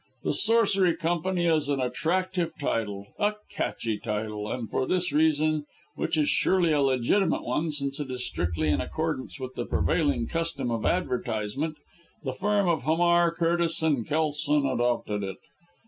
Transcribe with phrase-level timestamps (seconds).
[0.23, 6.17] 'The Sorcery Company' is an attractive title, a 'catchy' title, and for this reason, which
[6.17, 10.71] is surely a legitimate one, since it is strictly in accordance with the prevailing custom
[10.71, 11.77] of advertisement
[12.23, 15.37] the firm of Hamar, Curtis and Kelson adopted it.